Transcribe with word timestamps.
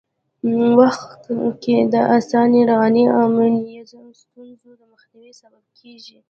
وخت 0.79 1.11
کي 1.61 1.75
د 1.93 1.95
اسانۍ، 2.17 2.61
روانۍ 2.71 3.05
او 3.15 3.23
مانیزو 3.35 3.99
ستونزو 4.21 4.69
د 4.79 4.81
مخنیوي 4.91 5.33
سبب 5.41 5.63
کېږي. 5.79 6.17